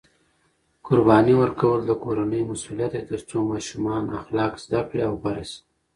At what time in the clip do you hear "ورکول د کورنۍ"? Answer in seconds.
1.41-2.41